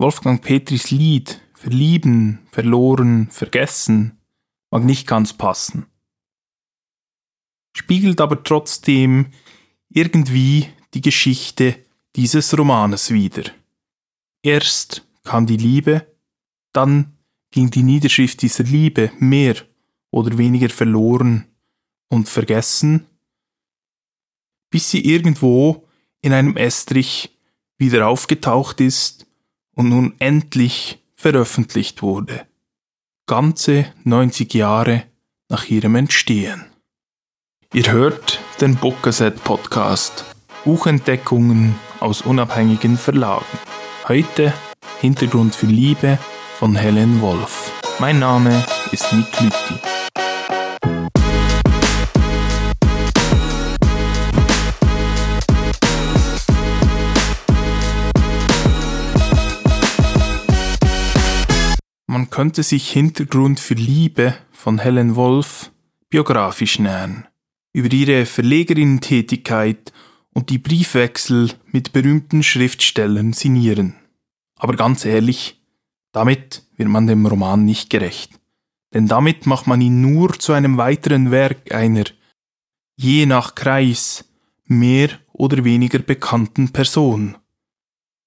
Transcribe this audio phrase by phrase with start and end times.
[0.00, 4.18] Wolfgang Petris Lied Verlieben, verloren, vergessen
[4.70, 5.84] mag nicht ganz passen.
[7.76, 9.26] Spiegelt aber trotzdem
[9.90, 11.84] irgendwie die Geschichte
[12.16, 13.50] dieses Romanes wider.
[14.42, 16.06] Erst kam die Liebe,
[16.72, 17.18] dann
[17.50, 19.56] ging die Niederschrift dieser Liebe mehr
[20.10, 21.44] oder weniger verloren
[22.08, 23.04] und vergessen,
[24.70, 25.86] bis sie irgendwo
[26.22, 27.38] in einem Estrich
[27.76, 29.26] wieder aufgetaucht ist
[29.74, 32.46] und nun endlich veröffentlicht wurde.
[33.26, 35.04] Ganze 90 Jahre
[35.48, 36.64] nach ihrem Entstehen.
[37.72, 40.24] Ihr hört den Bookcassette Podcast.
[40.64, 43.44] Buchentdeckungen aus unabhängigen Verlagen.
[44.08, 44.52] Heute
[45.00, 46.18] Hintergrund für Liebe
[46.58, 47.72] von Helen Wolf.
[48.00, 49.99] Mein Name ist Nick Lütti.
[62.20, 65.72] Man könnte sich Hintergrund für Liebe von Helen Wolf
[66.10, 67.26] biografisch nähern.
[67.72, 69.90] Über ihre Verlegerinnen-Tätigkeit
[70.34, 73.94] und die Briefwechsel mit berühmten Schriftstellern signieren.
[74.58, 75.62] Aber ganz ehrlich,
[76.12, 78.38] damit wird man dem Roman nicht gerecht.
[78.92, 82.04] Denn damit macht man ihn nur zu einem weiteren Werk einer,
[82.96, 84.26] je nach Kreis,
[84.66, 87.38] mehr oder weniger bekannten Person.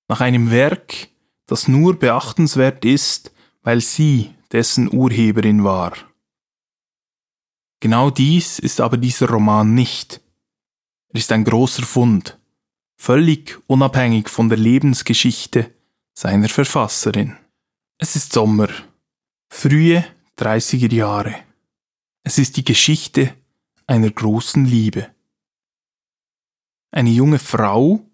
[0.07, 1.09] Nach einem Werk,
[1.45, 3.32] das nur beachtenswert ist,
[3.63, 5.93] weil sie dessen Urheberin war.
[7.79, 10.21] Genau dies ist aber dieser Roman nicht.
[11.09, 12.39] Er ist ein großer Fund,
[12.95, 15.73] völlig unabhängig von der Lebensgeschichte
[16.13, 17.37] seiner Verfasserin.
[17.97, 18.69] Es ist Sommer,
[19.49, 20.05] frühe
[20.37, 21.35] 30er Jahre.
[22.23, 23.35] Es ist die Geschichte
[23.85, 25.13] einer großen Liebe.
[26.91, 28.05] Eine junge Frau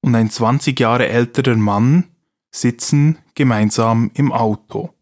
[0.00, 2.14] und ein 20 Jahre älterer Mann
[2.60, 4.94] sitzen gemeinsam im Auto.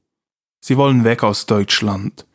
[0.60, 2.26] Sie wollen weg aus Deutschland,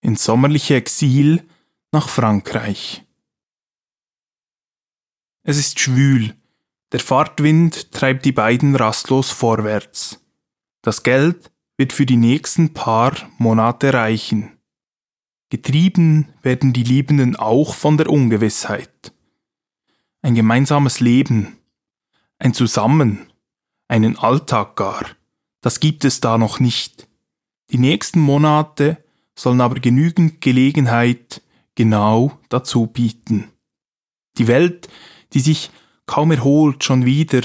[0.00, 1.44] ins sommerliche Exil
[1.92, 3.04] nach Frankreich.
[5.42, 6.34] Es ist schwül,
[6.92, 10.20] der Fahrtwind treibt die beiden rastlos vorwärts.
[10.82, 14.58] Das Geld wird für die nächsten paar Monate reichen.
[15.50, 19.12] Getrieben werden die Liebenden auch von der Ungewissheit.
[20.20, 21.58] Ein gemeinsames Leben,
[22.38, 23.30] ein Zusammen,
[23.88, 25.04] einen Alltag gar,
[25.60, 27.08] das gibt es da noch nicht.
[27.70, 29.02] Die nächsten Monate
[29.34, 31.42] sollen aber genügend Gelegenheit
[31.74, 33.50] genau dazu bieten.
[34.36, 34.88] Die Welt,
[35.32, 35.70] die sich
[36.06, 37.42] kaum erholt schon wieder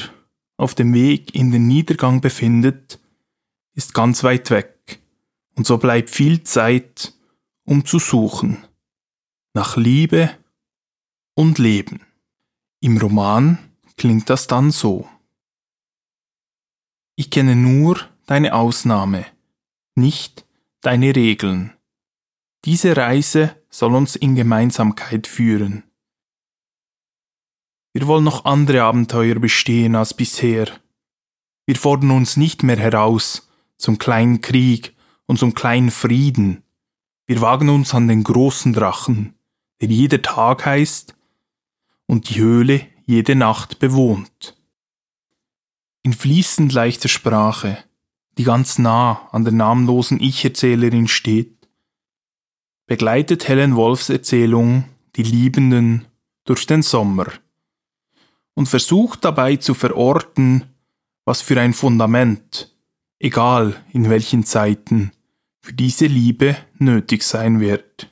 [0.58, 3.00] auf dem Weg in den Niedergang befindet,
[3.74, 5.02] ist ganz weit weg,
[5.56, 7.14] und so bleibt viel Zeit,
[7.66, 8.64] um zu suchen.
[9.54, 10.32] Nach Liebe
[11.36, 12.02] und Leben.
[12.80, 13.58] Im Roman
[13.98, 15.08] klingt das dann so.
[17.16, 19.26] Ich kenne nur deine Ausnahme,
[19.94, 20.48] nicht
[20.82, 21.74] deine Regeln.
[22.66, 25.84] Diese Reise soll uns in Gemeinsamkeit führen.
[27.94, 30.68] Wir wollen noch andere Abenteuer bestehen als bisher.
[31.68, 33.48] Wir fordern uns nicht mehr heraus
[33.78, 34.96] zum kleinen Krieg
[35.28, 36.64] und zum kleinen Frieden.
[37.28, 39.36] Wir wagen uns an den großen Drachen,
[39.82, 41.16] der jeder Tag heißt
[42.08, 44.58] und die Höhle jede Nacht bewohnt.
[46.06, 47.82] In fließend leichter Sprache,
[48.38, 51.70] die ganz nah an der namenlosen Ich-Erzählerin steht,
[52.88, 54.84] begleitet Helen Wolfs Erzählung
[55.16, 56.06] die Liebenden
[56.44, 57.28] durch den Sommer
[58.54, 60.66] und versucht dabei zu verorten,
[61.24, 62.76] was für ein Fundament,
[63.20, 65.14] egal in welchen Zeiten,
[65.62, 68.10] für diese Liebe nötig sein wird.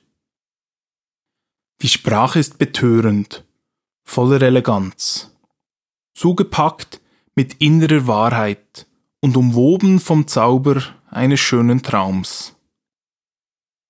[1.81, 3.43] Die Sprache ist betörend,
[4.05, 5.35] voller Eleganz,
[6.13, 7.00] zugepackt
[7.35, 8.87] mit innerer Wahrheit
[9.19, 12.55] und umwoben vom Zauber eines schönen Traums.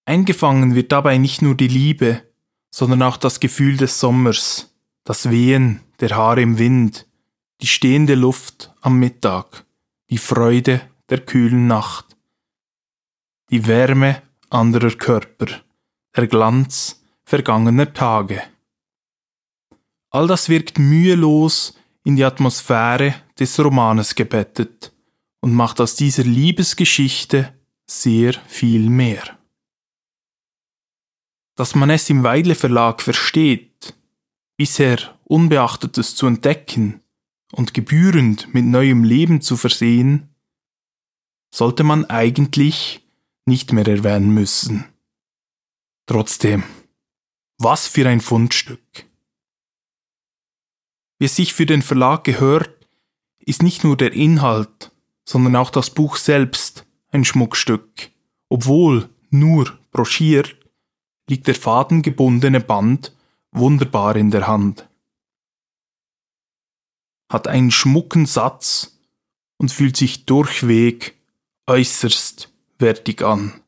[0.05, 2.23] Eingefangen wird dabei nicht nur die Liebe,
[2.69, 7.07] sondern auch das Gefühl des Sommers, das Wehen der Haare im Wind,
[7.61, 9.65] die stehende Luft am Mittag,
[10.09, 12.17] die Freude der kühlen Nacht,
[13.49, 15.47] die Wärme anderer Körper,
[16.15, 18.41] der Glanz vergangener Tage.
[20.09, 24.93] All das wirkt mühelos in die Atmosphäre des Romanes gebettet
[25.41, 27.53] und macht aus dieser Liebesgeschichte
[27.85, 29.37] sehr viel mehr.
[31.55, 33.95] Dass man es im Weidle Verlag versteht,
[34.57, 37.01] bisher Unbeachtetes zu entdecken
[37.51, 40.29] und gebührend mit neuem Leben zu versehen,
[41.53, 43.05] sollte man eigentlich
[43.45, 44.85] nicht mehr erwähnen müssen.
[46.05, 46.63] Trotzdem,
[47.57, 49.05] was für ein Fundstück.
[51.21, 52.87] Wie es sich für den Verlag gehört,
[53.37, 54.91] ist nicht nur der Inhalt,
[55.23, 58.09] sondern auch das Buch selbst ein Schmuckstück.
[58.49, 60.55] Obwohl nur broschiert,
[61.29, 63.15] liegt der fadengebundene Band
[63.51, 64.89] wunderbar in der Hand.
[67.31, 68.97] Hat einen schmucken Satz
[69.57, 71.21] und fühlt sich durchweg
[71.67, 73.61] äußerst wertig an.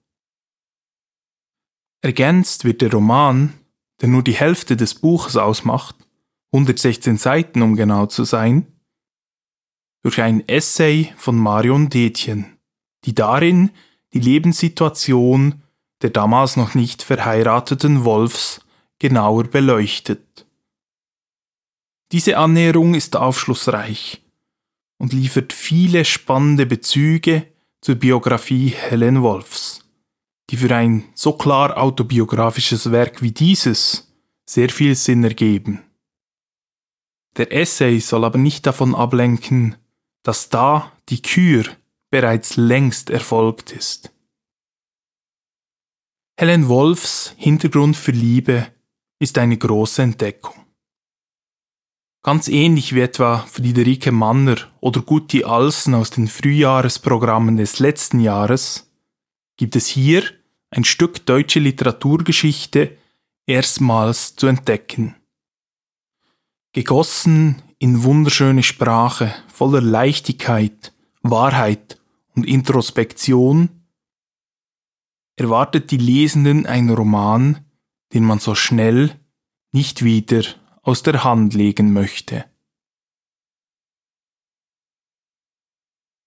[2.02, 3.54] Ergänzt wird der Roman,
[4.02, 5.98] der nur die Hälfte des Buches ausmacht,
[6.54, 8.68] 116 Seiten um genau zu sein,
[10.04, 12.58] durch ein Essay von Marion Detjen,
[13.06, 13.72] die darin
[14.14, 15.64] die Lebenssituation
[16.04, 18.60] der damals noch nicht verheirateten Wolfs
[19.00, 20.46] genauer beleuchtet.
[22.12, 24.22] Diese Annäherung ist aufschlussreich
[24.98, 27.48] und liefert viele spannende Bezüge
[27.82, 29.86] zur Biografie Helen Wolfs,
[30.50, 34.14] die für ein so klar autobiografisches Werk wie dieses
[34.46, 35.82] sehr viel Sinn ergeben.
[37.38, 39.76] Der Essay soll aber nicht davon ablenken,
[40.24, 41.66] dass da die Kür
[42.12, 44.12] bereits längst erfolgt ist.
[46.40, 48.68] Helen Wolfs Hintergrund für Liebe
[49.20, 50.66] ist eine große Entdeckung.
[52.24, 58.90] Ganz ähnlich wie etwa Friederike Manner oder Gutti Alsen aus den Frühjahresprogrammen des letzten Jahres
[59.58, 60.24] gibt es hier
[60.70, 62.98] ein Stück deutsche Literaturgeschichte
[63.46, 65.16] erstmals zu entdecken.
[66.76, 70.92] Gegossen in wunderschöne Sprache, voller Leichtigkeit,
[71.22, 72.02] Wahrheit
[72.36, 73.86] und Introspektion,
[75.36, 77.64] erwartet die Lesenden einen Roman,
[78.14, 79.20] den man so schnell
[79.72, 80.44] nicht wieder
[80.82, 82.46] aus der Hand legen möchte.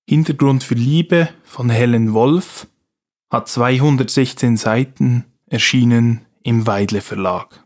[0.08, 2.68] Hintergrund für Liebe von Helen Wolf
[3.30, 7.65] hat 216 Seiten, erschienen im Weidle Verlag.